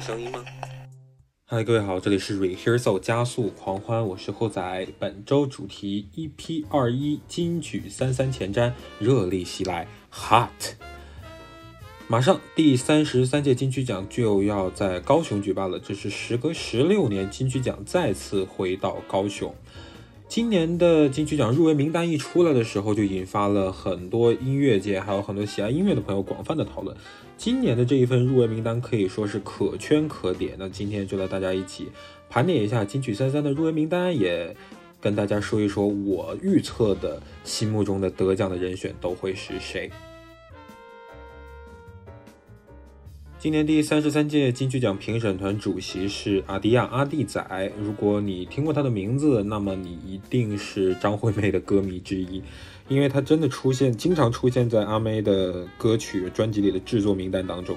[0.00, 0.44] 声音吗？
[1.46, 4.88] 嗨，各位好，这里是 Rehearsal 加速狂欢，我是厚仔。
[4.98, 10.48] 本周主题 EP 二一金曲三三前瞻，热力袭来，Hot！
[12.08, 19.54] 马上第三十三届金曲奖就要在高雄举办了，这是时隔十六年，金曲奖再次回到高雄。
[20.26, 26.96] 今年的金曲奖入围名单一出来的时候，就引发了很多音乐界还有很多喜爱音乐的朋友广泛的讨论。
[27.36, 30.56] 今年的这一份入围名单可以说是可圈可点。
[30.58, 31.88] 那今天就带大家一起
[32.28, 34.56] 盘点一下金曲三三的入围名单，也
[35.00, 39.88] 跟大家说一说我预测的心目中的得奖的人选都会是谁。
[43.44, 47.70] 今年第三十三届金曲奖评审团主席是阿迪亚阿弟仔。
[47.78, 52.42] 如果你听过他的名字，那么你一定是张惠妹的歌迷之一，
[52.88, 57.76] 因为他真的出现，经常出现在阿妹的歌曲专辑里的制作名单当中。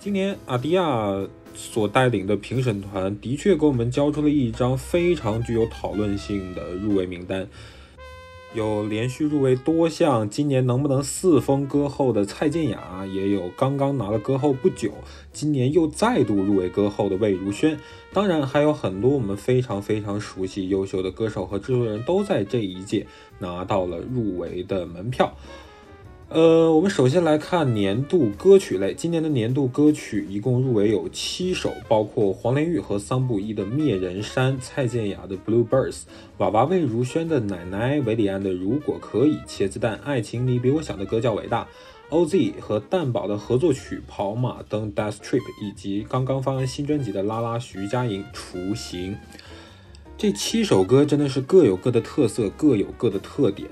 [0.00, 7.46] 今年阿迪亚所带领的评审团的确给我们交出了一张非常具有讨论性的入围名单。
[8.56, 14.90] 有连续入围多项，今年能不能四封歌后的蔡健雅，也有刚刚拿了歌后不久，
[15.30, 17.78] 今年又再度入围歌后的魏如萱，
[18.14, 23.06] 当然还有很多我们非常非常熟悉、优秀的歌手和制作人都在这一届
[23.38, 25.36] 拿到了入围的门票。
[26.28, 28.92] 呃，我们首先来看年度歌曲类。
[28.92, 35.92] 今年的年度歌曲一共入围有七首，包括黄连玉和桑布伊的《灭人山》，蔡健雅的《Bluebirds》，
[36.38, 41.68] 娃娃魏如萱的《奶奶》，韦礼安的《如果可以》，茄子蛋《爱情里比我想的歌叫伟大》
[42.12, 49.12] ，OZ 和蛋宝的合作曲《跑马灯》（Death Trip），以及刚刚发完新专辑的拉拉徐佳莹《雏形》。
[50.18, 53.70] 这七首歌真的是各有各的特色，各有各的特点。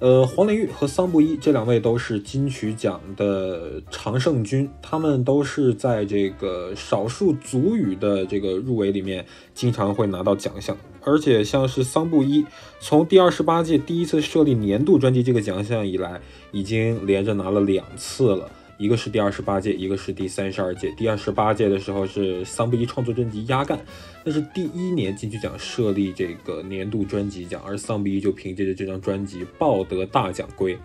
[0.00, 12.42] 呃，黄玲玉和桑布伊这两位都是金曲奖的常胜军，他们都是在这个少数族语的这个入围里面经常会拿到奖项，而且像是桑布伊，
[12.80, 16.18] 从第二十八届第一次设立年度专辑这个奖项以来，
[16.50, 18.50] 已经连着拿了两次了。
[18.80, 20.90] 一个是第二十八届，一个是第三十二届。
[20.96, 23.76] 第二十八届的时候是桑布伊创作专辑《压干》，
[24.24, 30.78] 那是第一年金曲奖设立这个年度专辑奖，而桑布伊就凭借着这张专辑抱得大奖归。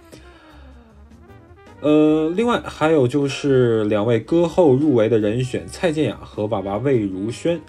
[1.80, 7.62] 呃，另外还有就是两位歌后入围的人选蔡健雅和娃娃魏如萱。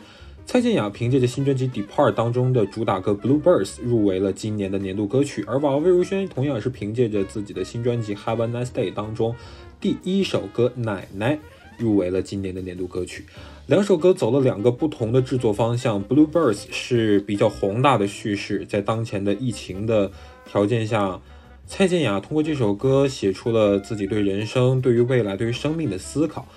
[0.45, 9.35] 蔡健雅凭借着新专辑《Depart》当中的主打歌《Bluebirds》入围了今年的年度歌曲，而娃娃魏如萱同样也是凭借着自己的新专辑《Have a Nice Day》当中。
[9.79, 11.35] 第一首歌《奶奶》
[11.77, 13.27] 入围了今年的年度歌曲，
[13.67, 16.03] 两首歌走了两个不同的制作方向。
[16.07, 20.11] 《Bluebirds》是比较宏大的叙事，在当前的疫情的
[20.47, 21.21] 条件下，
[21.67, 26.49] 蔡健雅通过这首歌写出了自己对人生、对于未来、对于生命的思考。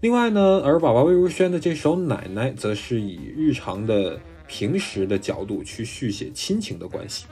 [0.00, 7.26] 另外呢，而娃娃魏如萱的这首《奶奶》则是以日常的、平时的角度去续写亲情的关系。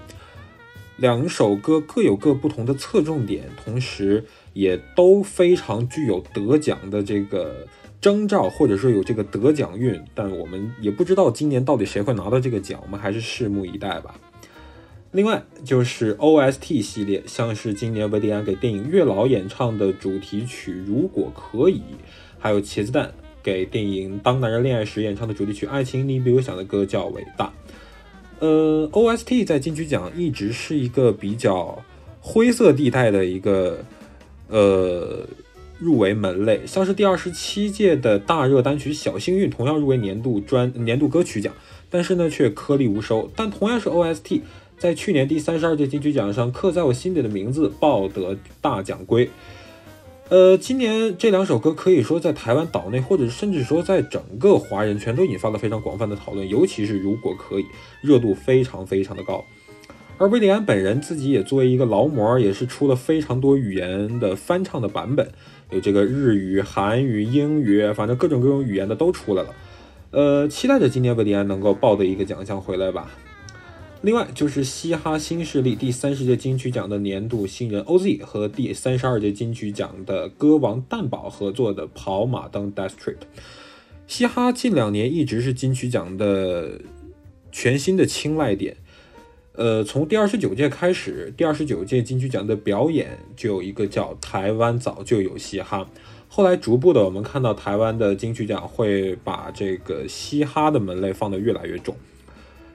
[0.99, 4.25] 两首歌各有各不同的侧重点，同时。
[4.53, 7.67] 也都非常具有得奖的这个
[8.01, 14.15] 征兆，或者说有这个得奖运，但我们也不知道今年到底谁会拿到这个奖，我们还是拭目以待吧。
[15.13, 21.79] 另外就是 OST 系列，像是今年维迪安给电影《月老》演唱的主题曲《如果可以》，
[22.39, 23.13] 还有茄子蛋
[23.43, 27.47] 给电影《当男人恋爱时》演唱的主题曲《爱情你比我想的歌叫伟大》。
[28.39, 31.85] 呃，OST 在金曲奖一直是一个比较
[32.21, 33.85] 灰色地带的一个。
[34.51, 35.27] 呃，
[35.79, 41.55] 入围门类像是第二十七届的大热单曲《小幸运》，同样入围年度专年度歌曲奖，
[41.89, 43.31] 但是呢却颗粒无收。
[43.35, 44.43] 但同样是 OST，
[44.77, 49.31] 在去年第三十二届金曲奖上，刻在我心底的名字抱得大奖归。
[50.29, 57.65] 呃，今年这两首歌可以说在台湾岛内，或者甚至说在整个华人圈都引发了非常广泛的讨论，尤其是如果可以，
[58.01, 59.45] 热度非常非常的高。
[60.21, 65.27] 而威廉安本人自己也作为一个劳模，也是出了非常多语言的翻唱的版本，
[65.71, 69.55] 有这个日语、韩语、英语，反正各种各种语言的都出来了。
[70.11, 73.11] 呃，期待着今年威廉安能够抱得一个奖项回来吧。
[74.03, 83.15] 另外就是嘻哈新势力第三十届金曲奖的年度新人 OZ 和第三十二届金曲奖的歌王蛋堡合作的《跑马灯 Death Trip》。
[84.07, 86.83] 嘻哈近两年一直是金曲奖的
[87.51, 88.77] 全新的青睐点。
[89.61, 95.87] 呃，从第二十九届开始，第二十九届金曲奖的表演就有一个叫“台湾早就有嘻哈”。
[96.29, 101.95] 后来逐步的，我们看到台湾的金曲奖会把这个嘻哈的门类放得越来越重。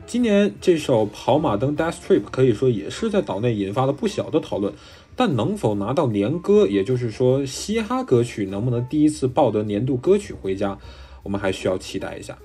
[0.05, 4.71] 今年这首《跑马灯 Death Trip》可以说也是在岛内引发了不小的讨论，
[5.15, 10.77] 但能否拿到年歌，也就是说嘻哈歌曲能不能第一次抱得年度歌曲回家，
[11.23, 12.37] 我们还需要期待一下。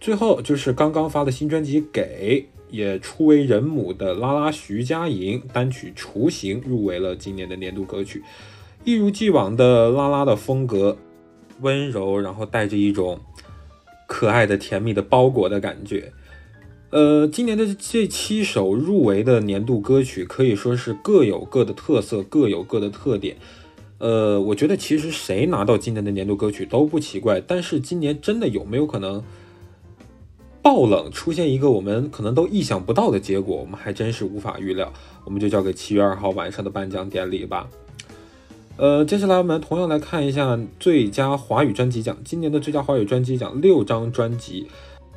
[0.00, 8.20] 最后就是刚刚发的新专辑《给》，也初为人母的拉拉徐佳莹单曲《雏形》入围了今年的年度歌曲，
[8.82, 10.96] 一如既往的拉拉的风格，
[11.60, 13.20] 温柔，然后带着一种
[14.08, 16.12] 可爱的甜蜜的包裹的感觉。
[16.90, 23.36] 呃，今年的这七首入围的年度歌曲可以说是各有各的特色，各有各的特点。
[23.98, 29.22] 呃，我觉得其实谁拿到今年的年度歌曲都不奇怪，但是今年真的有没有可能
[30.64, 34.90] 爆冷，出现一个我们可能都意想不到的结果，我们还真是无法预料。
[35.22, 37.68] 我们就交给七月二号晚上的颁奖典礼吧。
[38.78, 44.66] 呃，接下来我们同样来看一下最佳华语专辑奖，今年的最佳华语专辑奖六张专辑。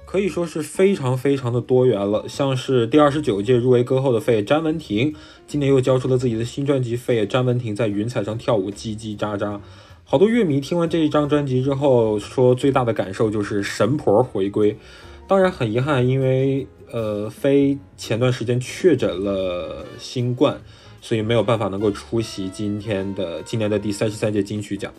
[0.05, 5.15] 可以说是非常非常的多元了，像是第二十九届入围歌后的费詹雯婷，
[5.47, 9.55] 今年又交出了自己的新专辑《费詹雯婷在云彩上跳舞叽叽喳喳》，
[10.03, 14.77] 好多乐迷听完这一张专辑之后说，最大的感受就是神婆回归。
[15.27, 20.59] 当然很遗憾，因为呃飞前段时间确诊了新冠，
[21.01, 24.93] 所以没有办法能够出席今天的今年的第三十三届金曲奖。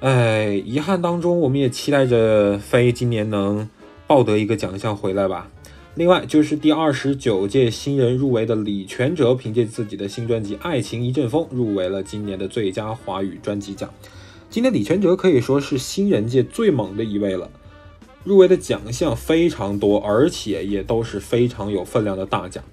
[0.00, 3.68] 哎，遗憾当中，我们也期待着飞今年能。
[4.08, 5.50] 抱得一个奖项回来吧。
[5.96, 13.92] 另外就是第二十九届新人入围的李全哲，凭借自己的新专辑《爱情一阵风》入围了今年的最佳华语专辑奖。
[14.48, 17.50] 今年李全哲可以说是新人界最猛的一位了，
[18.26, 22.64] 入围的奖项非常多，而且也都是非常有分量的大奖。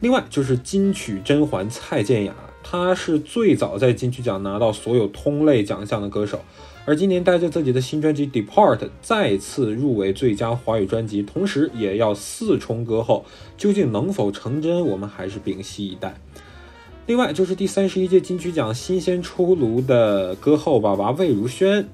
[0.00, 2.34] 另外就是金曲甄嬛蔡健雅，
[2.64, 6.40] 她是最早在金曲奖拿到所有通类奖项的歌手。
[6.84, 13.24] 而今年带着自己的新专辑《Depart》再次入围最佳华语专辑，同时也要四重歌后，
[13.56, 16.20] 究竟能否成真，我们还是屏息以待。
[17.06, 21.88] 另外就是第三十一届金曲奖新鲜出炉的歌后娃娃魏如萱，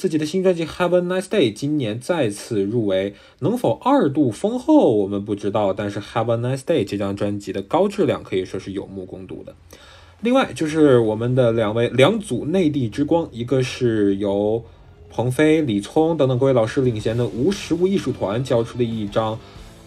[0.00, 9.54] 自己的新专辑《Have a Nice Day》今年再次入围，能否二度封后我们不知道，但是《Have a Nice Day》这张专辑的高质量可以说是有目共睹的。
[10.22, 14.64] 另外就是我们的两位两组内地之光，一个是由
[15.10, 19.38] 鹏飞、李聪等等各位老师领衔的无实物艺术团交出的一张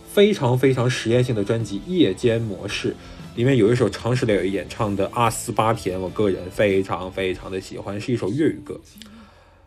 [0.06, 2.89] 非常非常实验性的专辑《夜间模式》，
[3.36, 8.80] 里面有一首常石磊演唱的《阿斯巴甜》，我个人非常非常的喜欢，是一首粤语歌。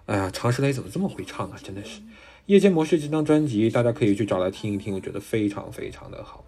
[0.06, 1.58] 哎呀，常石磊怎么这么会唱啊？
[1.62, 2.00] 真的是
[2.46, 6.44] 《夜间模式》这张专辑，大家可以去找来听一听，我觉得非常非常的好。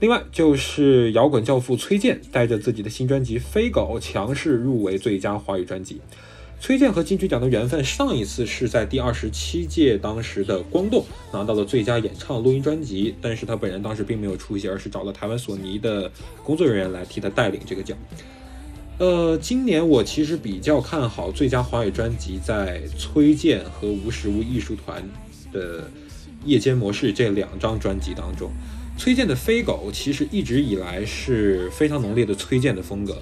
[0.00, 6.00] 另外就是摇滚教父崔健带着自己的新专辑《飞狗》强势入围最佳华语专辑。
[6.58, 16.10] 崔健和金曲奖的缘分，上一次是在第二十七届当时的光动拿到了最佳演唱录音专辑，但是他本人当时并没有出席，而是找了台湾索尼的
[16.42, 17.96] 工作人员来替他带领这个奖。
[18.98, 25.06] 呃，今年我其实比较看好最佳华语专辑在崔健和无实物艺术团
[25.52, 25.82] 的
[26.46, 28.50] 《夜间模式》这两张专辑当中。
[28.96, 33.18] 崔健的《飞狗》其实一直以来是非常浓烈的崔健的风格，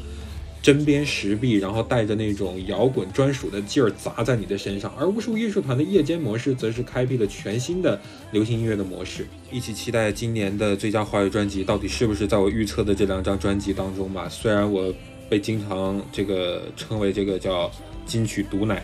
[0.63, 4.95] 针砭时弊，然后带着那种摇滚专属的劲儿砸在你的身上。
[4.97, 8.01] 而无数艺术团的夜间模式，则是开辟了全新的
[8.31, 9.27] 流行音乐的模式。
[9.51, 14.29] 一起期待今年的最佳华语专辑到底是不是在我预测的这两张专辑当中吧？
[14.29, 14.95] 虽然我
[15.29, 17.71] 被经常这个称为这个叫
[18.07, 18.83] 金曲毒奶，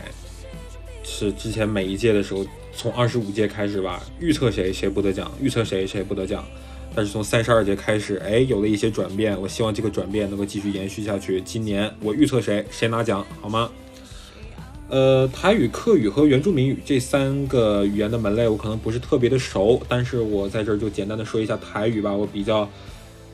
[1.03, 2.45] 是之前每一届的时候，
[2.75, 6.43] 从二十五届开始吧，预测谁谁不得奖，预测谁谁不得奖。
[6.93, 9.39] 但是从三十二届开始，哎，有了一些转变。
[9.39, 11.39] 我希望这个转变能够继续延续下去。
[11.39, 13.71] 今年我预测谁谁拿奖，好吗？
[14.89, 22.11] 呃，台语、客语和原住民语这三个语言的门类，我可能不是特别的熟，但是我在这儿就简单的说一下台语吧。
[22.13, 22.69] 我比较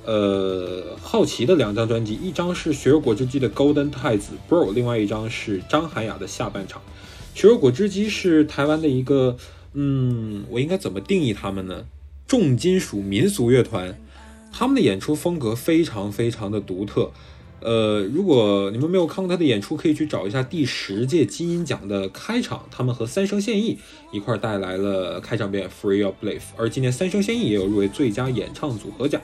[0.08, 6.82] 呃好奇的两张专辑，一张是血肉果汁机的《Golden 太子 Bro》，另外一张是张涵雅的《下半场》。
[7.40, 9.36] 血肉果汁机是台湾的一个，
[9.74, 11.86] 嗯，我应该怎么定义他们呢？
[12.26, 14.00] 重金属民俗乐团，
[14.52, 17.12] 他们的演出风格非常非常的独特。
[17.60, 23.78] 呃，如果你们没有看过他的演出，可以去找一下第十届金鹰奖的开场，他们和三生现役
[24.12, 29.22] 一块带来了开场表演《Free Your Belief》，而今年三生现役也有入围最佳演唱组合奖。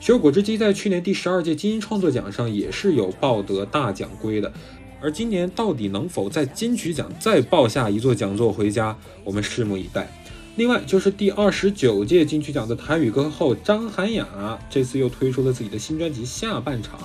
[0.00, 4.52] 血肉果汁机在去年第十二届金鹰创作奖上也是有抱得大奖归的，
[5.00, 10.08] 而今年到底能否在金曲奖再抱下一座讲座回家，我们拭目以待。
[10.56, 16.98] 另外就是第二十九届金曲奖的台语歌后张涵雅，这次又推出了自己的新专辑《下半场》，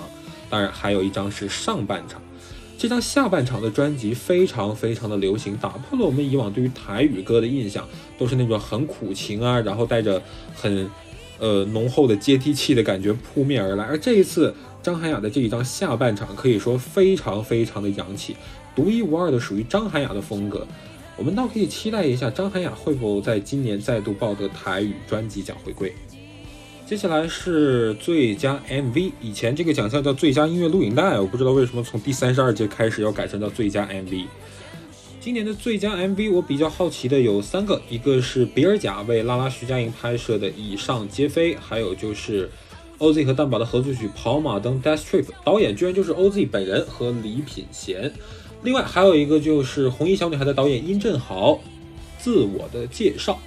[0.50, 2.20] 当然还有一张是《上半场》。
[2.78, 10.22] 这张下半场的专辑非常非常的流行，打破了我们以往对于台语歌的印象，都是那种很苦情啊，然后带着
[10.54, 10.90] 很
[11.44, 13.84] 呃浓厚的阶梯气的感觉扑面而来。
[13.84, 18.38] 而这一次张涵雅的这一张下半场可以说非常非常的洋气，
[18.74, 20.66] 独一无二的属于张涵雅的风格。
[21.18, 25.94] 我们倒可以期待一下张涵雅会否在今年再度抱得台语专辑奖回归。
[26.86, 34.26] 接下来是最佳 MV，以前这个奖项叫最佳音乐录影带，我不知道为什么从第三十二届开始要改成叫最佳 MV。
[35.24, 42.50] 今年的最佳 MV 我比较好奇的有三个，一个是比尔贾为拉拉徐佳莹拍摄的《以上皆非》，还有就是
[43.00, 48.12] OZ 和蛋堡的合作曲《跑马灯 Death Trip》，导演居然就是 OZ 本人和李品贤。
[48.64, 51.58] 另外还有一个就是红衣小女孩的导演殷振豪，
[52.20, 53.40] 自我的介绍，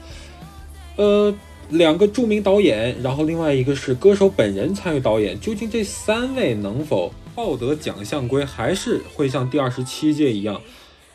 [0.96, 1.34] 呃。
[1.70, 10.62] 两个著名导演，然后另外一个是歌手本人参与导演，究竟这三位能否抱得奖项归，还是会像第二十七届一样，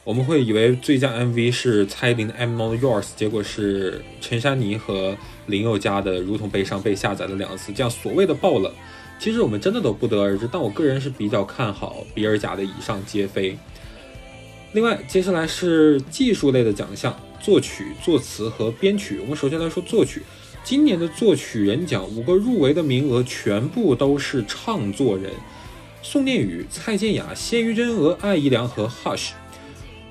[0.04, 5.16] 我们会以为最佳 MV 是蔡依林的《I'm Not Yours》，结果是陈珊妮和
[5.46, 8.74] 林宥嘉的《如同悲伤》被下载了两次，这样所谓的爆冷，
[9.20, 10.50] 其实我们真的都不得而知。
[10.52, 13.52] 但我个人是比较看好比尔贾的《以上皆非》。
[14.72, 19.20] 另外，接下来是技术类的奖项，作曲、作词和编曲。
[19.22, 20.24] 我们首先来说作曲。
[20.64, 25.32] 今年的作曲人奖五个入围的名额全部都是唱作人：
[26.02, 29.34] 宋念宇、蔡健雅、谢于真娥、艾怡良和 Hush。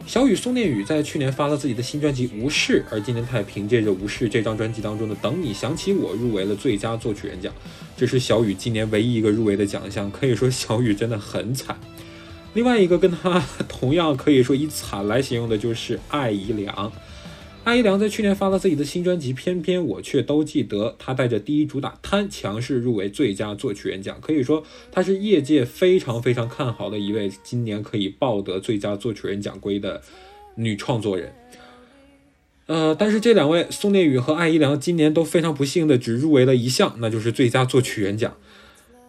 [0.07, 7.53] 小雨宋念宇在去年发了自己的新专辑《无视》，而今年他也凭借着《无视》这张专辑当中的《等你想起我》入围了最佳作曲人奖。
[7.97, 11.79] 这是小雨今年唯一一个入围的奖项，可以说小雨真的很惨。
[12.55, 16.91] 另外一个跟他同样可以说以惨来形容的就是艾怡良。
[17.63, 30.03] 艾怡良在去年发了自己的新专辑《偏偏我却都记得》，他带着第一主打《贪》强势入围最佳作曲人奖，可以说他是业界非常非常看好的一位今年可以抱得最佳作曲人奖归的
[30.57, 31.33] 女创作人。
[32.67, 38.37] 呃，但是这两位宋念宇和艾怡良今年都非常不幸的只入围了一项，那就是最佳作曲人奖。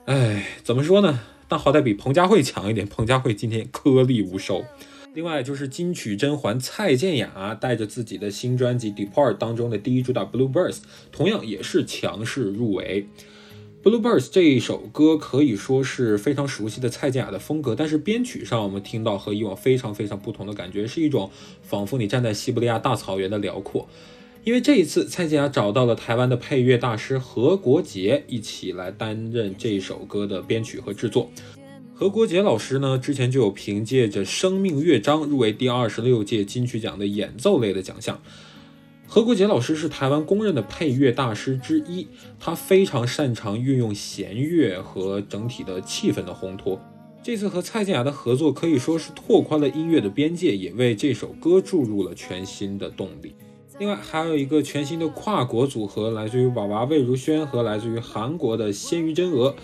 [0.05, 1.21] 哎，怎么说呢？
[1.47, 4.65] 但好歹比彭佳慧强一点，彭佳慧今天颗粒无收。
[5.13, 10.75] 另外就是金曲甄嬛蔡健雅带着自己的新专辑《Depart》当中的第一主打《Bluebirds》，
[11.11, 13.05] 同样也是强势入围。
[13.85, 21.29] 《Bluebirds》这一首歌可以说是非常熟悉的蔡健雅的风格，但是编曲上我们听到和以往非常非常不同的感觉，是一种
[21.61, 23.89] 仿佛你站在西伯利亚大草原的辽阔。
[24.45, 31.29] 因为这一次蔡健雅找到了台湾的配乐大师何国杰一起来担任这首歌的编曲和制作。
[32.01, 38.19] 何国杰老师呢，之前就有凭借着《生命乐章》入围第二十六届金曲奖的演奏类的奖项。
[39.05, 42.07] 何国杰老师是台湾公认的配乐大师之一，
[42.39, 46.81] 他非常擅长运用弦乐和整体的气氛的烘托。
[47.21, 53.35] 这次和蔡健雅的合作可以说是拓宽了音乐的边界，也为这首歌注入了全新的动力。
[53.77, 59.55] 另外，还有一个全新的跨国组合，来自于娃娃魏如萱和来自于韩国的鲜于真娥。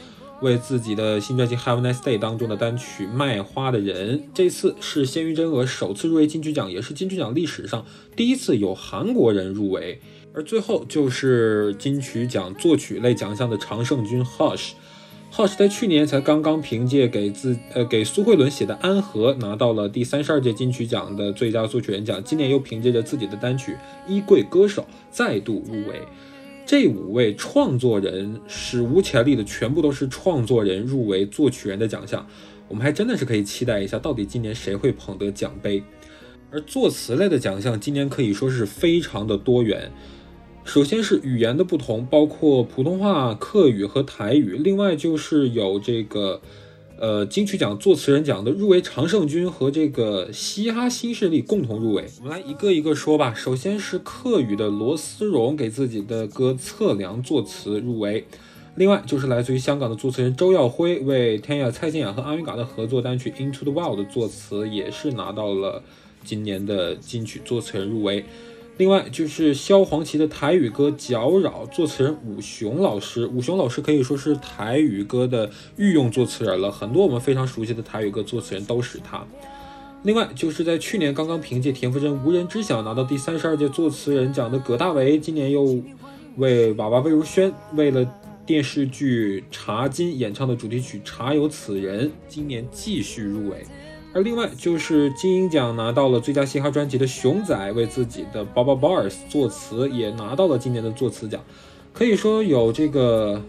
[0.41, 9.99] 为自己的新专辑《Have a Nice Day》当中的单曲《卖花的人》，这次是鲜于真娥首次入围金曲奖，也是金曲奖历史上第一次有韩国人入围。
[10.33, 23.71] 而最后就是金曲奖作曲类奖项的常胜军 Hush，Hush 在去年才刚刚凭借给自呃给苏慧伦写的《安和》拿到了第三十二届金曲奖的最佳作曲人奖，今年又凭借着自己的单曲
[24.07, 26.03] 《衣柜歌手》再度入围。
[26.67, 32.27] 这五位创作人史无前例的，全部都是创作人入围作曲人的奖项，
[32.67, 35.81] 我们还真的是可以期待一下，到底今年谁会捧得奖杯。
[36.51, 39.89] 而作词类的奖项今年可以说是非常的多元，
[40.65, 46.41] 首先是语言的不同，包括普通话、客语和台语，另外就是有这个。
[46.99, 52.09] 呃，金曲奖作词人奖的入围，常胜军和这个嘻哈新势力共同入围。
[52.19, 53.31] 我们来一个一个说吧。
[53.35, 58.25] 首先是客语的罗思荣给自己的歌《测量》作词入围，
[58.73, 65.83] 另外就是来自于香港的作词人周耀辉为天雅、蔡健雅和阿云嘎的合作单曲《Into the Wild》作词，也是拿到了
[66.23, 68.25] 今年的金曲作词人入围。
[68.77, 73.25] 另外就是萧煌奇的台语歌《搅扰》，作词人武雄老师。
[73.25, 79.25] 武雄老师可以说是台语歌的御用作词人了，很多我们非常熟悉的台语歌作词人都是他。
[80.03, 85.81] 另外就是在去年刚刚凭借田馥甄《无人知晓》拿到第三十二届作词人奖的葛大为，今年又
[86.35, 88.07] 为娃娃魏如萱为了
[88.45, 93.65] 电视剧《茶金》演唱的主题曲《茶有此人》，今年继续入围。
[94.13, 101.43] 而另外就是金鹰奖拿到了最佳嘻哈专辑的熊仔为自己的《b a b a Bars》作词，也拿到了今年的作词奖。
[101.93, 103.43] 可以说有这个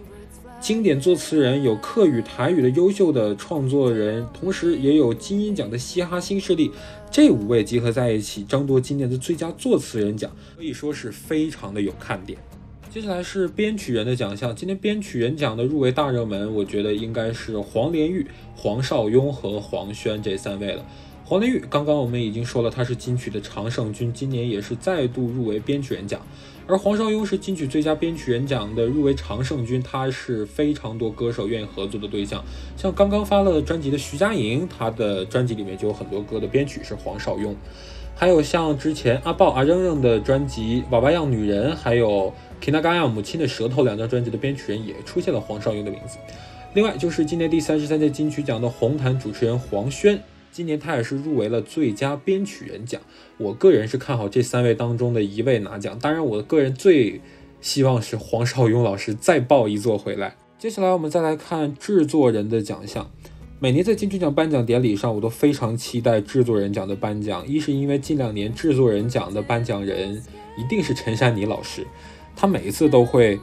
[0.61, 6.71] 经典作词人，有客语、台语的优秀的创作人，同时也有金鹰奖的嘻哈新势力，
[7.11, 12.39] 这五位集合在一起争夺今年的最佳作词人奖，可以说是非常的有看点。
[12.91, 18.27] 接下来是编曲人的奖项，今天编曲人奖的入围大热门，我觉得应该是黄连玉、
[18.57, 20.83] 黄少雍和黄轩这三位了。
[21.23, 26.19] 黄连玉刚刚我们已经说了，他是金曲的常胜军，今年也是再度入围编曲人奖。
[26.67, 32.43] 而黄少雍是金曲最佳编曲人奖的入围常胜军，他是非常多歌手愿意合作的对象。
[32.75, 37.55] 像刚刚发了专辑的徐佳莹，她的专辑里面就有很多歌的编曲是黄少雍。
[38.21, 46.19] 还有像之前阿豹、阿扔扔的专辑《娃娃样女人》，还有 Kinagaya 母亲的舌头两张专辑的编曲人也出现了黄少雍的名字。
[46.75, 50.21] 另外就是今年第三十三届金曲奖的红毯主持人黄轩。
[50.51, 53.01] 今年他也是入围了最佳编曲人奖，
[53.37, 55.97] 我个人是看好这三位当中的一位拿奖。
[56.01, 57.21] 当然，我个人最
[57.61, 60.35] 希望是黄少雍老师再爆一座回来。
[60.59, 63.09] 接下来我们再来看制作人的奖项。
[63.61, 67.45] 每年在金曲奖颁奖典礼上，我都非常期待制作人奖的颁奖。
[67.45, 70.23] 一是因为近两年制作人奖的颁奖人
[70.57, 71.85] 一定是陈珊妮老师，
[72.37, 73.37] 她每一次都会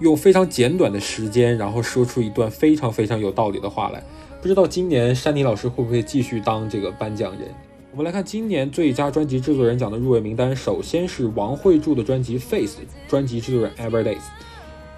[0.00, 4.02] 用非常简短的时间，然后说出一段非常非常有道理的话来。
[4.40, 7.50] 不知道今年珊妮老师会不会继续当这个颁奖人？
[7.90, 10.56] 我们来看今年最佳专辑制作人奖的入围名单。
[10.56, 12.78] 首先是王慧柱的专辑《Face》，
[13.10, 14.22] 专辑制作人 Everdays。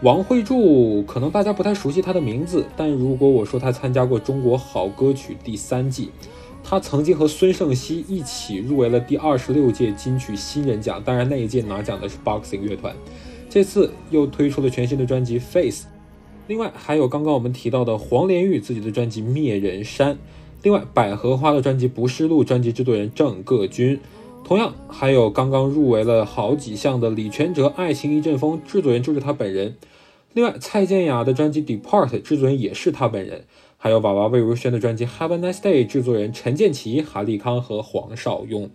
[0.03, 6.09] 王慧柱可能大家不太熟悉他的名字，但如果我说他参加过《中国好歌曲》第三季，
[6.65, 12.97] 他曾经和孙盛希一起入围了第二十六届金曲新人奖，当然那一届拿奖的是 Boxing 乐团。
[13.51, 15.85] 这次又推出了全新的专辑《Face》。
[16.47, 20.15] 另外还有刚刚我们提到的黄连玉自己的专辑《灭人山》，
[20.63, 24.01] 另外百合花的专辑《不是路》，专辑制作人郑各军，
[24.51, 29.77] 同样还有刚刚入围了好几项的李全哲《爱情一阵风》，制作人就是他本人。
[30.33, 33.45] 另外蔡健雅的专辑《Depart》，制作人也是他本人。
[33.77, 38.69] 还有娃娃魏如萱的专辑《Have a Nice Day》，制作人陈建奇、韩立康和黄少雍。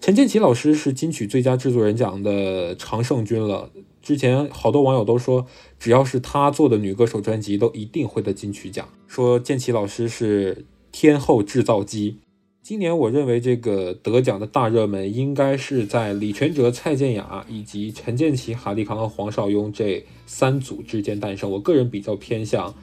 [0.00, 3.70] 陈建奇老师是金曲最佳制作人奖的常胜军了。
[4.02, 5.46] 之前好多网友都说，
[5.78, 8.88] 只要是他做的女歌手专辑，都一定会得金曲奖。
[9.06, 12.18] 说建奇老师是天后制造机。
[12.64, 21.50] 今年我认为这个得奖的大热门，应该是在李全哲、蔡健雅以及陈建奇、哈利康和黄少雍这三组之间诞生。
[21.50, 22.74] 我个人比较偏向。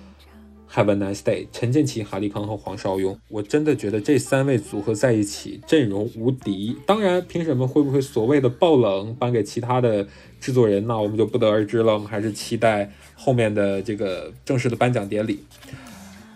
[0.71, 6.77] Have a nice day，陈建奇、哈利康和黄少雍，我真的觉得这三位组合在一起阵容无敌。
[6.85, 10.07] 当然，评审们会不会所谓的爆冷颁给其他的
[10.39, 11.93] 制作人，那我们就不得而知了。
[11.93, 15.39] 我们还是期待后面的这个正式的颁奖典礼。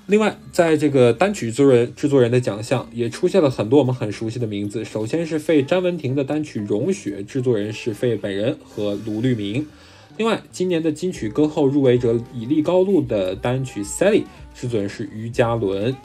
[0.08, 4.86] 另外，在这个单曲制作人制作人的奖项也出现了很多我们很熟悉的名字。
[4.86, 9.66] 首先是费詹雯婷的单曲《融雪》，制作人是费本人和卢律明。
[10.18, 14.22] 另外，今年的金曲歌后入围者以立高露的单曲《Sally》，
[14.54, 15.96] 制作人是于嘉伦。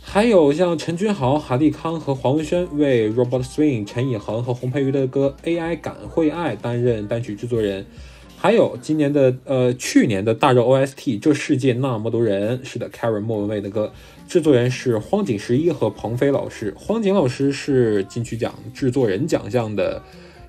[0.00, 7.84] 还有像陈君豪、哈立康和黄文轩为 Robert Swing、陈以恒和洪佩瑜的歌《AI 感会爱》担任单曲制作人。
[8.40, 13.92] 还有今年的呃去年的大热 OST《这世界那么多人》，是的，Karen 莫文蔚的歌，
[14.26, 16.72] 制作人是荒井十一和彭飞老师。
[16.74, 20.02] 荒井老师是金曲奖制作人奖项的。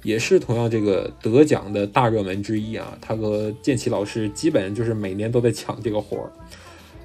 [0.04, 6.32] 也是同样这个得奖的大热门之一啊，他和建奇老师基本就是每年都在抢这个活儿。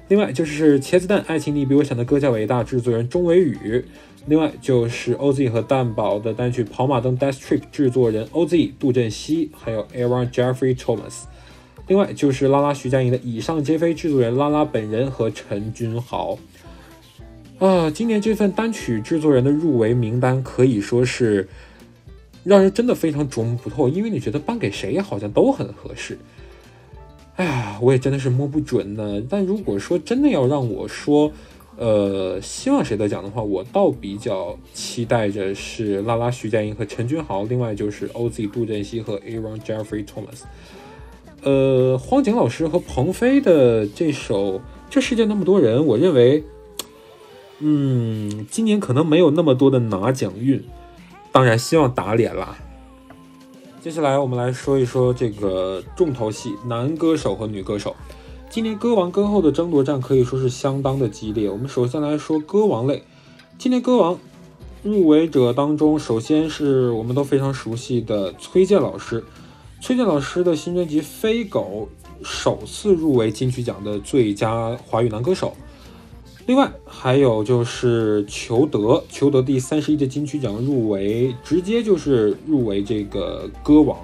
[0.07, 3.85] 另外就是茄子蛋，爱情你比我想的歌叫伟大，制作人钟伟宇。
[4.27, 11.23] 另外就是 OZ 和蛋宝的单曲跑马灯 Death Trip，制作人 OZ 杜振熙，还有 Aaron Jeffrey Thomas。
[11.87, 16.37] 另外就是拉拉徐佳莹的以上皆非，制作人拉拉本人和陈君豪。
[17.59, 21.47] 啊，今年这份单曲制作人的入围名单可以说是。
[22.43, 26.17] 让人真的非常琢磨不透，因为你觉得颁给谁好像都很合适。
[27.35, 29.21] 哎呀，我也真的是摸不准呢。
[29.29, 31.29] 但如果说真的要让我说，
[31.77, 40.41] 呃，希望谁得奖的话，我倒比较期待着是拉拉徐佳莹和陈君豪，另外就是 OZ 杜振熙和 Aaron Jeffrey Thomas。
[41.43, 44.57] 呃，荒井老师和鹏飞的这首
[44.89, 46.43] 《这世界那么多人》，我认为，
[47.59, 50.63] 嗯，今年可能没有那么多的拿奖运。
[51.31, 52.57] 当然，希望打脸啦。
[53.79, 57.95] 接下来我们来说一说这个重头戏——男歌手和女歌手。
[58.49, 61.49] 今年歌王歌后的争夺战可以说是相当的激烈。
[61.49, 63.03] 我们首先来说歌王类。
[63.57, 64.17] 今年歌王
[64.83, 69.23] 入围者当中，首先是我们都非常熟悉的崔健老师。
[69.81, 71.89] 崔健老师的新专辑《飞狗》
[72.25, 75.53] 首次入围金曲奖的最佳华语男歌手。
[76.47, 83.99] 另外还有就是裘德，裘德第三十一届金曲奖入围，直接就是入围这个歌王。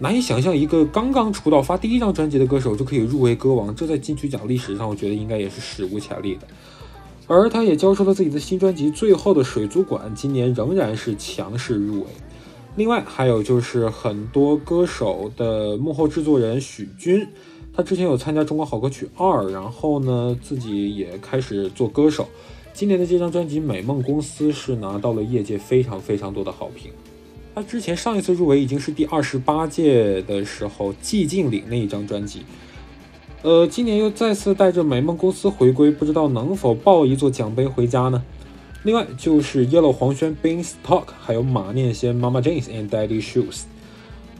[0.00, 6.46] 难以想象一个刚刚出道发第一张专辑的歌手就可以入围歌王，这在金曲奖历史上，我觉得应该也是史无前例的。
[7.26, 12.06] 而他也交出了自己的新专辑《最后的水族馆》，今年仍然是强势入围。
[12.76, 17.26] 另外还有就是很多歌手的幕后制作人许君，
[17.74, 22.28] 他之前有参加《中国好歌曲二》，然后呢自己也开始做歌手。
[22.72, 26.92] 今年的这张专辑《美梦公司》是拿到了业界非常非常多的好评。
[27.58, 32.42] 他之前上一次入围已经是第二十八届的时候，寂静岭那一张专辑。
[33.42, 38.22] 呃，今年又再次带着美梦公司回归，不知道能否抱一座奖杯回家呢？
[38.84, 43.62] 另外就是 Yellow 黄轩 Beanstalk，还有马念先 Mama Jeans and Daddy Shoes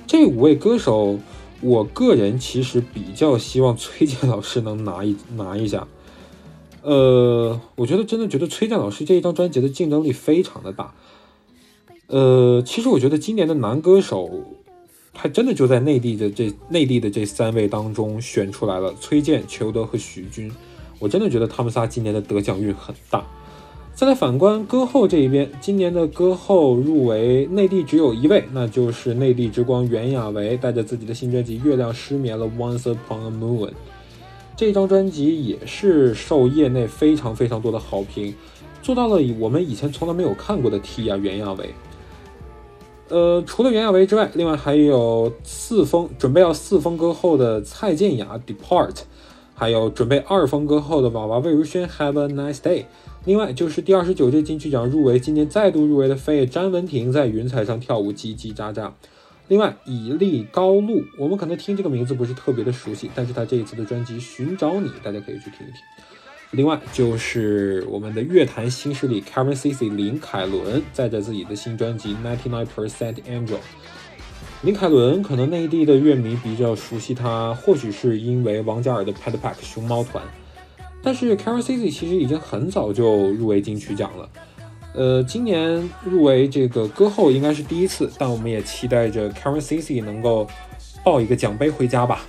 [0.06, 1.18] 这五位歌手，
[1.60, 5.88] 我个人其实比较希望崔健老师能拿一拿一下。
[6.82, 10.94] 呃，我觉得真的觉得崔健老师这一张专辑的竞争力非常的大。
[12.08, 14.30] 呃，其实我觉得今年的男歌手，
[15.12, 20.50] 还真的就在内地的这内地的这三位当中选出来了崔健、裘德和许军。
[20.98, 23.26] 我真的觉得他们仨今年的得奖运很大。
[23.94, 33.72] 再来反观歌后这一边，今年的歌后入围内地只有一位，那就是内地之光袁娅维，带着自己的新专辑《月亮失眠了》（Once Upon a Moon）。
[34.56, 38.34] 这张专辑也是受业内非常非常多的好评，
[38.80, 41.68] 做到了我们以前从来没有看过的 T 啊，袁娅维。
[43.08, 48.96] 呃，除了袁娅维之外，另外还有四封准备要四封歌后的蔡健雅 Depart，
[49.54, 52.84] 还有准备二封歌后的娃娃魏如萱 Have a Nice Day。
[53.24, 58.90] 另外就是第二十九届金曲奖入围，今年再度入围的飞詹雯婷在云彩上跳舞叽叽喳喳。
[59.48, 65.80] 另外以利高露，我们可能听这个名字不是特别的熟悉，但是他这一次的专辑寻找你，大家可以去听一听。
[66.52, 73.58] 另外就是我们的乐坛新势力 Karen Cici 林凯伦，载着自己的新专辑 Ninety Nine Percent Angel。
[74.62, 80.22] 林凯伦可能内地的乐迷比较熟悉他，或许是因为王嘉尔的 Pet Pack 熊猫团。
[81.02, 84.28] 但是 Karen Cici 其实已经很早就入围金曲奖了，
[84.94, 90.48] 呃，今年入围这个歌后应该是第一次，但我们也期待着 Karen Cici 能够
[91.04, 92.26] 抱一个奖杯回家吧。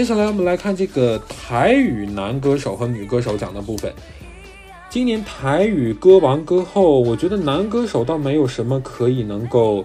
[0.00, 3.92] 接下来我们来看这个台语男歌手和女歌手奖的部分。
[4.88, 9.84] 今年台语歌王歌后，我觉得男歌手倒没有什么可以能够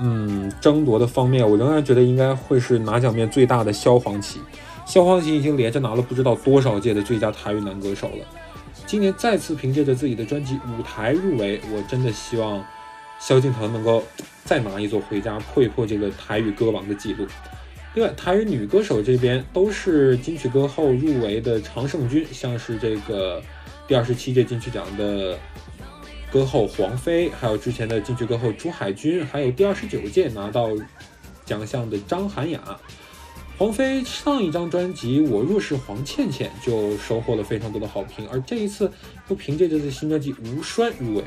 [0.00, 4.40] 嗯争夺的方面，我仍然觉得应该会是拿奖面最大的萧煌奇。
[4.84, 8.26] 萧煌奇已经连着拿了不知道多少届的最佳台语男歌手了，
[8.84, 12.64] 今年再次凭借着自己的专辑《舞台》入围，我真的希望
[13.20, 14.02] 萧敬腾能够
[14.44, 17.24] 再拿一座回家，破一破这个台语歌王的记录。
[17.96, 23.42] 另外，台语女歌手这边都是金曲歌后入围的常胜军，像是这个
[23.88, 25.38] 第二十七届金曲奖的
[26.30, 30.68] 歌后黄飞，还有之前的金曲歌后朱海军，还有第二十九届拿到
[31.46, 32.78] 奖项的张涵雅。
[33.56, 38.92] 黄飞上一张专辑《我若是黄倩倩》就收获了非常多的好评，而这一次
[39.30, 41.24] 又凭借这次新专辑《无栓》入围。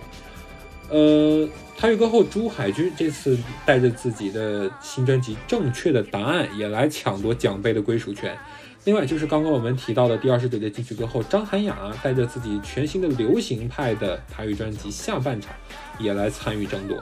[0.89, 1.47] 呃，
[1.77, 8.35] 台语歌后朱海军这次带着自己的新专辑《正确的答案》也来抢夺奖杯的归属权。
[8.85, 15.53] 另外就是刚刚我们提到的第二十九届金曲歌后张涵雅，带着自己全新的流行派的台语专辑《下半场》
[16.03, 16.97] 也来参与争夺。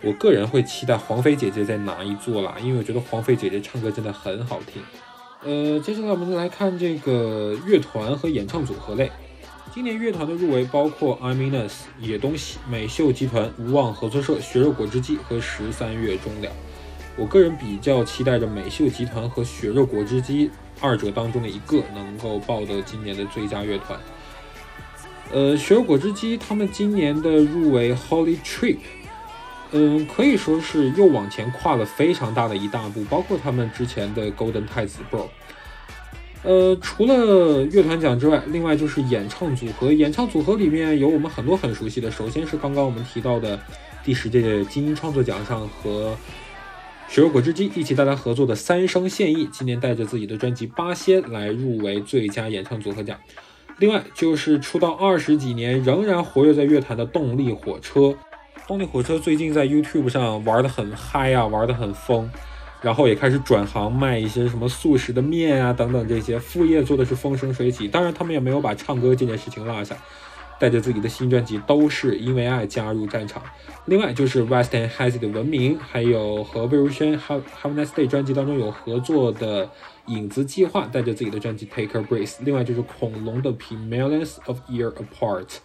[0.00, 4.80] 我个人会期待黄飞姐姐再拿一座啦，因为我觉得黄飞姐姐唱歌真的很好听。
[5.44, 9.10] 呃，接下来我们来看这个乐团和演唱组合类。
[9.78, 16.50] 今年乐团的入围包括 i m i n u s 野东西、美秀集团、无望合作社、血肉果汁机和十三月中了。
[17.16, 23.96] 我个人比较期待着美秀集团和血肉果汁机二者当中的一个能够报得今年的最佳乐团。
[25.30, 28.78] 呃，血肉果汁机他们今年的入围 Holy Trip，
[29.70, 35.28] 嗯，可以说是又往前跨了非常大的一大步，包括他们之前的 Golden 太子 Bro。
[36.44, 39.92] 呃，除了乐团奖之外，另外就是演唱组合。
[39.92, 43.58] 演唱组合里面有我们很多很熟悉的，首先是刚刚我们提到的
[44.04, 46.16] 第十届金鹰创作奖上和
[47.08, 53.18] 血肉果汁机一起带来合作的三生现役，今年带着自己的专辑《八仙》来入围最佳演唱组合奖。
[53.78, 58.14] 另外就是出道二十几年仍然活跃在乐坛的动力火车。
[58.66, 62.30] 动力火车最近在 YouTube 上玩的很嗨啊，玩的很疯。
[62.80, 67.88] 然后也开始转行卖一些什么速食的面啊等等这些副业做的是风生水起。
[67.88, 69.96] 当然他们也没有把唱歌这件事情落下，
[70.60, 73.42] 带着自己的新专辑都是因为爱加入战场。
[73.86, 79.68] 另外就是 West and Hazy 的文明，还有和魏如萱 Have Have Nice Day 专辑当中有合作的
[80.06, 82.36] 影子计划，带着自己的专辑 Take a Breath。
[82.44, 85.56] 另外就是恐龙的 P Millions of Year Apart。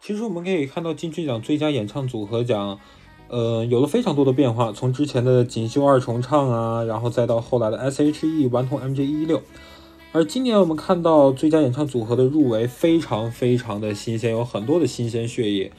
[0.00, 2.80] 其实我们可以看到金曲奖最佳演唱组合奖。
[3.30, 9.40] 呃，有了非常多的变化，从之前的锦绣二重唱啊，然后再到后来的 S.H.E 顽童 M.J.116，
[10.10, 15.70] 而今年我们看到最佳演唱组合的入围非常非常的新鲜，有很多的新鲜血液，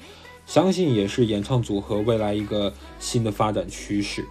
[0.45, 4.25] 相信也是演唱组合未来一个新的发展趋势。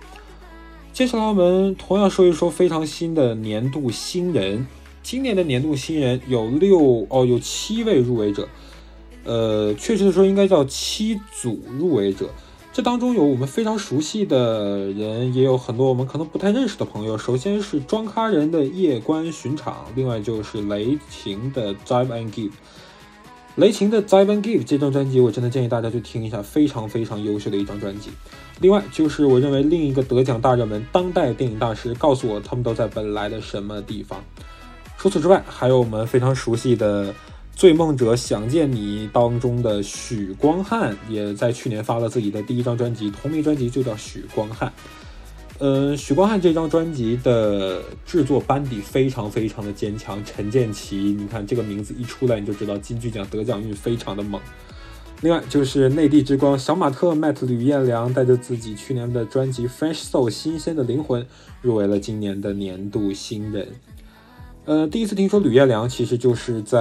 [0.95, 4.67] 接下来我们同样说一说非常新的年度新人，
[5.03, 8.49] 今年的年度新人有六哦，有七位入围者，
[9.25, 12.31] 呃，确切的说应该叫七组入围者。
[12.73, 17.19] 这当中有我们非常熟悉的人，也有很多我们可能不太认识的朋友。
[17.19, 22.53] 首先是装咖人的夜观巡场，另外就是雷霆的 Dive and Give。
[23.57, 28.11] 雷霆的 Dive and Give 这张专辑，我真的建议大家去听一下，非常非常优秀的一张专辑。
[28.61, 34.23] 另外就是我认为另一个得奖大热门，当代电影大师，告诉我他们都在本来的什么地方。
[34.97, 37.13] 除此之外，还有我们非常熟悉的。
[37.61, 44.73] 《醉梦者想见你》当中的许光汉也在去年发了自己的第一张专辑，同名专辑就叫许光汉。
[45.59, 54.41] 呃，许光汉这张专辑的制作班底非常非常的坚强，陈建奇，你看这个名字一出来，你就知道金曲奖得奖运非常的猛。
[55.21, 61.27] 另外就是内地之光小马特 Matt 吕彦良，带着自己去年的专辑《Fresh Soul》新鲜的灵魂，
[61.61, 63.69] 入围了今年的年度新人。
[64.71, 66.79] 呃，第一次听说吕彦良，其实就是在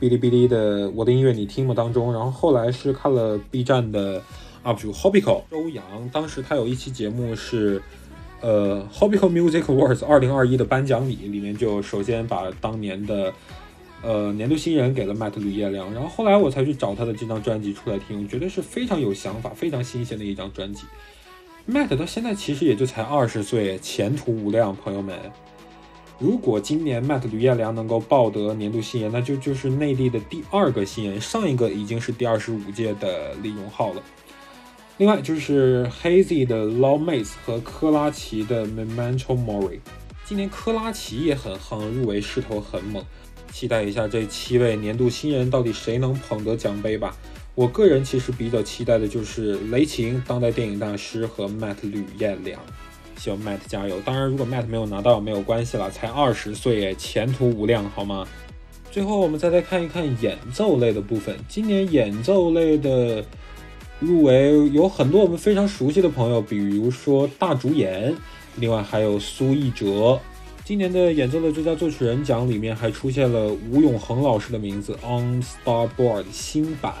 [0.00, 4.22] 哔哩哔哩的《我的音乐你听吗》当中，然后后来是看了 B 站的
[4.64, 7.82] UP 主 Hobbico 周洋，当时他有一期节目是
[8.40, 13.34] 呃 Hobbico Music Awards 二零二一的颁奖礼，里面就首先把当年的
[14.02, 20.84] 呃年度新人给了 Matt 吕彦良，然后后来我才去找他的这张专辑出来听，我觉得是非常有想法、非常新鲜的一张专辑。
[21.70, 25.14] Matt 到现在其实也就才二十岁，前途无量，朋友们。
[26.18, 34.02] 如果今年 Matt 吕彦良能够抱得年度新人，那就就是内地的第二个新人，上一个已经是第二十五届的李荣浩了。
[34.96, 39.78] 另外就是 Hazy 的 Law Mates 和科拉奇的 Memento Mori。
[40.24, 43.04] 今年科拉奇也很夯，入围势头很猛，
[43.52, 47.16] 期待一下这七位年度新人到底谁能捧得奖杯吧。
[47.54, 52.60] 我个人其实比较期待的就是雷霆、当代电影大师和 Matt 吕彦良。
[53.18, 54.00] 希望 Matt 加油！
[54.04, 58.26] 当然，如果 Matt 没有拿到，没有关系了，才二十岁，前途无量，好吗？
[58.90, 61.36] 最后，我们再来看一看演奏类的部分。
[61.48, 63.24] 今年演奏类的
[64.00, 68.14] 入围有很多我们非常熟悉的朋友，比如说大主演，
[68.56, 70.18] 另外还有苏艺哲。
[70.64, 76.94] 今年的演奏类最佳作曲人奖里面还出现了吴永恒老师的名字，《On Starboard》新版。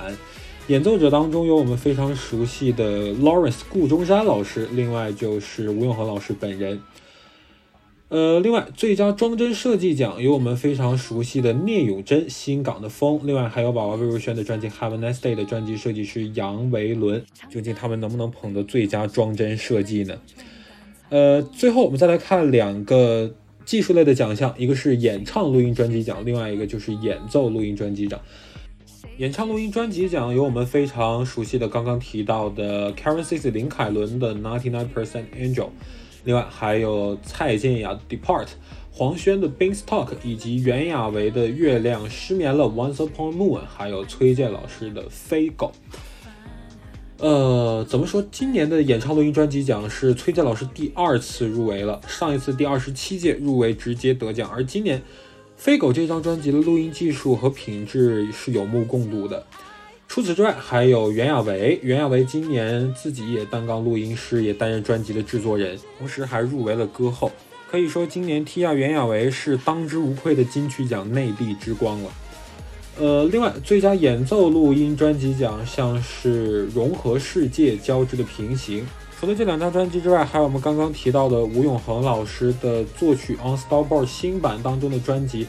[0.68, 6.78] 演奏者当中有我们非常熟悉的 Lawrence 顾中山老师，另外就是吴永恒老师本人。
[8.10, 13.18] 呃，另外最佳装帧设计奖有我们非常熟悉的聂永贞，新港的风。
[13.24, 17.24] 另外还有宝宝魏如萱的专辑《Have a Nice Day》的专辑设计师杨维伦。
[17.48, 20.18] 究竟他们能不能捧得最佳装帧设计呢？
[21.08, 28.20] 呃，最后我们再来看两个技术类的奖项，一个是演唱录音专辑奖，另外一个就是演奏录音专辑奖。
[29.18, 33.50] 演唱录音专辑奖有我们非常熟悉的刚刚提到的 Karen C.C.
[33.50, 35.70] 林凯伦的 Ninety Nine Percent Angel，
[36.22, 38.46] 另外还有蔡健雅 Depart，
[38.92, 45.72] 黄轩的 Beanstalk，以及袁娅维的月亮失眠了 Once Upon a Moon，还有崔健老师的飞狗。
[47.18, 48.24] 呃，怎么说？
[48.30, 55.02] 今年的演唱录音专辑奖是崔健老师第二次入围了，上一次第二十七届入围直接得奖，而今年。
[55.58, 59.44] 飞狗这张专辑的录音技术和品质是有目共睹的。
[60.06, 67.32] 除此之外，还有袁娅维，袁娅维今年自己也担纲录音师，也担任专辑的制作人，同时还入围了歌后。
[67.68, 72.10] 可以说，今年 Tia 袁娅维是当之无愧的金曲奖内地之光了。
[73.00, 78.86] 呃，另外，最佳演奏录音专辑奖像是融合世界交织的平行。
[79.18, 85.44] 除了这两张专辑之外，还有我们刚刚提到的吴永恒老师的作曲《On Starboard》新版当中的专辑《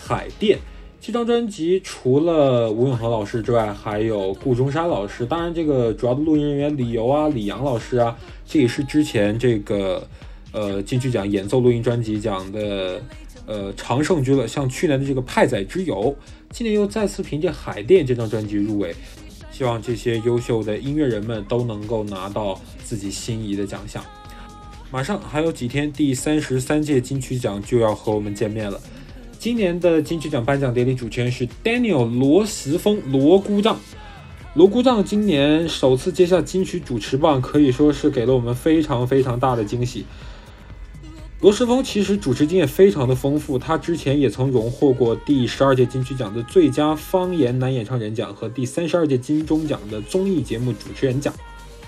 [0.00, 0.56] 海淀》。
[1.00, 5.26] 这张专辑除了吴永恒老师之外，还有顾中山老师。
[5.26, 10.06] 当然，这个主要的录音人员李游啊、李阳老师啊，这也是之前这个
[10.52, 13.02] 呃金曲奖演奏录音专辑奖的
[13.44, 14.46] 呃常胜军了。
[14.46, 15.96] 像去年的这个《派仔之友》，
[16.50, 18.94] 今年又再次凭借《海淀》这张专辑入围。
[19.50, 22.58] 希望这些优秀的音乐人们都能够拿到
[22.90, 24.04] 自己心仪的奖项。
[24.90, 28.80] 马上还有几天，第三十三届金曲奖就要和我们见面了。
[29.38, 33.78] 今年的金曲奖颁奖典礼主持人是 Daniel 罗时峰罗姑丈。
[34.54, 40.04] 罗姑丈今年首次接下金曲主持棒，可以说是给了我们非常非常大的惊喜。
[41.40, 51.32] 罗时峰其实主持经验非常的丰富，他之前也曾荣获过第十二届金曲奖的最佳方言男演唱人奖和第三十二届金钟奖的综艺节目主持人奖。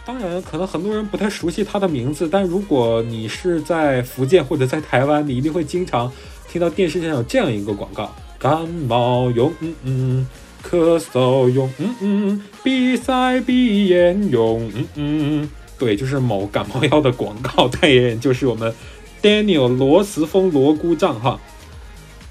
[0.05, 6.11] 当然，可能很多人不太熟悉他的名字，但如果你是在福建或者在台湾，你一定会经常
[6.49, 10.29] 听到电视上有这样一个广告：感冒用嗯嗯，
[10.63, 15.51] 咳嗽用嗯嗯，鼻塞鼻炎用嗯嗯。
[15.79, 18.73] 对，就是某感冒药的广告代言人，就是我们
[19.21, 21.41] Daniel 罗斯峰罗姑丈哈。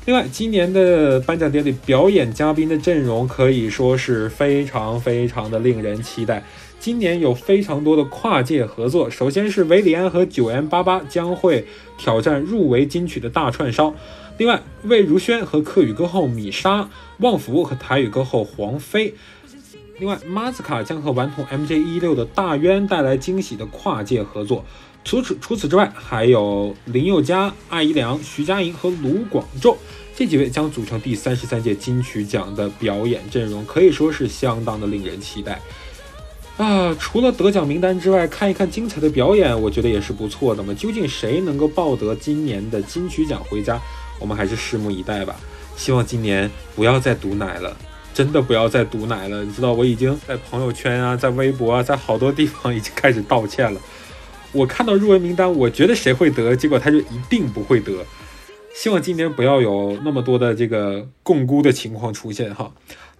[0.05, 6.43] 另外，今年的颁奖典礼表演嘉宾的阵容可以说是非常非常的令人期待。
[6.81, 13.93] 今年有非常多的跨界合作，首先是维里安和九 M 八八将会挑战入围金曲的大串烧。
[14.39, 16.89] 另外，魏如萱和客语歌后米莎，
[17.19, 19.13] 旺福和台语歌后黄飞。
[19.99, 24.65] 另外，马斯卡将和顽童 MJ 一六的大渊带来惊喜的跨界合作。
[25.03, 29.77] 除此除此之外，还有林宥嘉、艾怡良、徐佳莹和卢广仲
[30.15, 35.61] 这几位将组成第三十三届金曲奖的表演阵容，可以说是相当的令人期待
[36.61, 36.95] 啊！
[36.99, 40.73] 除了得奖名单之外，看一看精彩的表演，我觉得也是不错的嘛。
[40.73, 43.79] 究竟谁能够抱得今年的金曲奖回家，
[44.19, 45.35] 我们还是拭目以待吧。
[45.75, 47.75] 希望今年不要再毒奶了。
[48.13, 53.79] 真的不要再毒奶了，你知道我已经在朋友圈啊，在微博啊，在好多地方已经开始道歉了。
[54.51, 58.05] 我看到入围名单，我觉得谁会得，结果他就一定不会得。
[58.75, 62.69] 希望今年不要有那么多的这个共估的情况出现哈。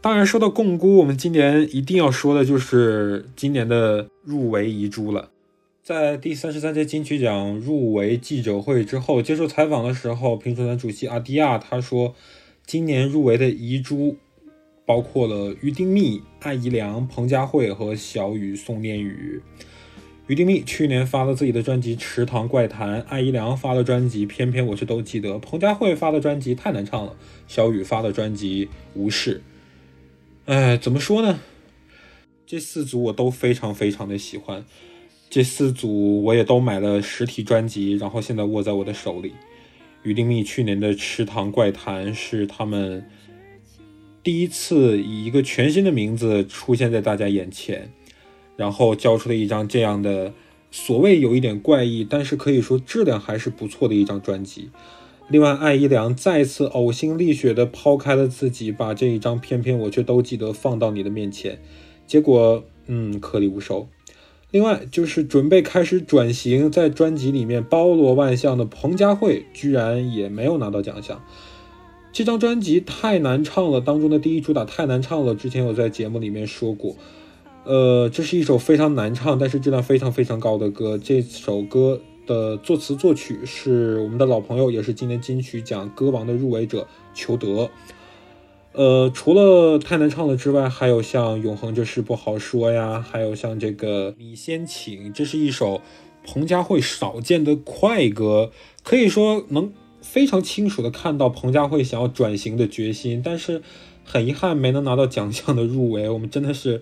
[0.01, 5.29] 当然，说到共估，我们今年一定要说的就是今年的入围遗珠了。
[5.83, 12.15] 在第三十三届金曲奖入围记者会之后，接受采访的时候，评审团主席阿迪亚他说，
[12.65, 14.17] 今年入围的遗珠。
[14.83, 19.41] 包括了于丁密、艾怡良、彭佳慧和小雨宋念宇。
[20.27, 27.15] 于丁密去年发了自己的专辑《池塘怪谈》，艾怡良发了专辑《偏偏我却都记得》，彭佳慧发的专辑太难唱了，
[27.47, 29.35] 小雨发的专辑《无视》。
[30.45, 31.39] 哎，怎么说呢？
[32.45, 34.65] 这四组我都非常非常的喜欢，
[35.30, 39.34] 这四组我也都买了实体专辑，然后现在握在我的手里。
[40.04, 43.06] 于丁密去年的《池塘怪谈》是他们。
[44.23, 47.91] 第一次以一个全新的名字出现在大家眼前，
[48.56, 50.34] 然后交出了一张这样的
[50.69, 54.69] 所谓有一点怪异，但是可以说质量还是不错的一张专辑。
[55.31, 61.57] 另外，艾怡良再次呕心沥血地抛开了自己，把这一张偏偏我却都记得放到你的面前，
[62.05, 63.87] 结果嗯颗粒无收。
[64.51, 71.23] 另外就是准备开始转型，在专辑里面包罗万象的彭佳慧，居然也没有拿到奖项。
[72.11, 75.33] 这张专辑太难唱了，当中的第一主打太难唱了。
[75.33, 76.97] 之前有在节目里面说过，
[77.63, 80.97] 呃，这是一首非常难唱，但是质量非常非常高的歌。
[80.97, 87.69] 这首歌的作词作曲是我们的老朋友，也是今年金曲奖歌王的入围者裘德。
[88.73, 95.81] 呃，除了太难唱了之外，还有像《永恒这事不好说》呀，还有像这个《你先请》，这是一首
[96.25, 98.51] 彭佳慧少见的快歌，
[98.83, 99.73] 可以说能。
[100.03, 103.61] 非常清楚的看到彭佳慧想要转型的决心，但是
[104.03, 106.81] 很遗憾没能拿到奖项的入围，我们真的是，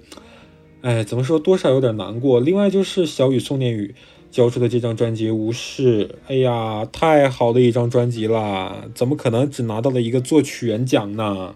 [0.79, 2.39] 哎，怎么说多少有点难过。
[2.39, 3.93] 另外就是小雨宋念宇
[4.31, 11.55] 交出的这张专辑《无视》，哎呀，太好的一张专辑啦，怎么可能只拿到了一个作曲人奖呢？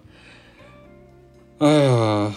[1.59, 2.35] 哎呀，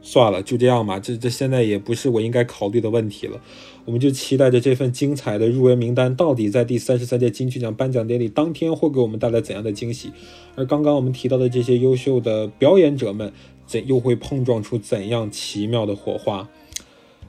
[0.00, 3.40] 算了，就这样吧，这这现在也不是我应该考虑的问题了。
[3.84, 10.10] 我们就期待着这份精彩的入围名单，到底在第三十三届金曲奖颁奖典礼当天会给我们带来怎样的惊喜？
[10.56, 13.32] 而刚刚我们提到的这些优秀的表演者们，
[13.64, 16.48] 怎又会碰撞出怎样奇妙的火花？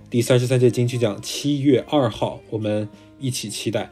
[0.09, 2.87] 第三十三届金曲奖七月二号，我们
[3.19, 3.89] 一起期待。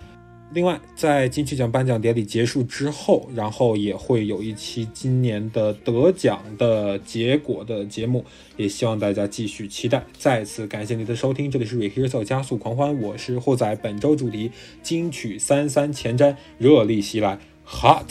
[0.54, 8.24] 另外，在金曲奖颁奖典礼结束之后，然后也会有一期今年的得奖的结果的节目，
[8.56, 10.06] 也希望大家继续期待。
[10.18, 13.76] 再次感谢您的收听，这里是 Rehearsal 加速狂欢，我是霍仔。
[13.78, 14.52] 本周主题
[14.82, 18.08] 金曲三三前瞻，热力袭来，Hot，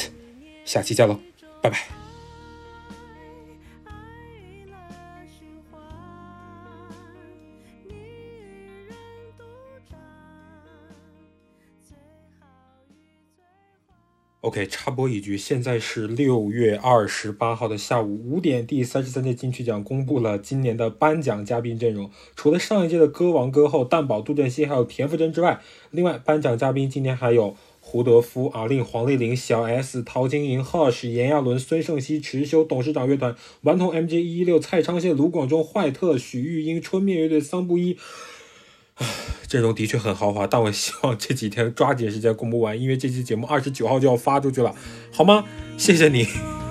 [0.67, 1.19] 下期见喽，
[1.62, 2.04] 拜拜。
[14.44, 22.10] OK，插播一句，现在是六月二十八号的下午五点，第三十三届金曲奖公布了今年的颁奖嘉宾阵容。
[22.37, 37.96] 除了上一届的歌王歌后蛋宝、杜振熙还有田馥甄之外，另外颁奖嘉宾今年还有胡德夫、阿令、黄丽玲、小 S、陶晶莹、Hush、炎亚纶、孙盛希、池修、董事长乐团、顽童 MJ 一一六、蔡昌宪、卢广仲、坏特、许玉英、春面乐队、桑布依。
[39.49, 44.75] 阵容的确很豪华，但我希望这几天抓紧时间公布完，因为这期节目二十九号就要发出去了，
[45.13, 45.45] 好吗？
[45.77, 46.63] 谢谢你。